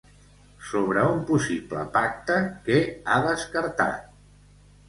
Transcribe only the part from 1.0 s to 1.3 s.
un